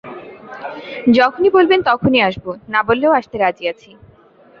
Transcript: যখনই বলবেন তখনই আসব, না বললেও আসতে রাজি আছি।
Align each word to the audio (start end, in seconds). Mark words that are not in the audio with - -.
যখনই 1.13 1.49
বলবেন 1.49 1.79
তখনই 1.81 2.21
আসব, 2.21 2.45
না 2.69 2.79
বললেও 2.83 3.11
আসতে 3.11 3.35
রাজি 3.37 3.63
আছি। 3.67 3.89